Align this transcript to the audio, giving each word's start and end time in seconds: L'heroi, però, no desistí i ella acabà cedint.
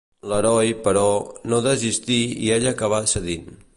L'heroi, 0.29 0.69
però, 0.87 1.03
no 1.53 1.59
desistí 1.67 2.19
i 2.47 2.51
ella 2.57 2.73
acabà 2.77 3.03
cedint. 3.13 3.47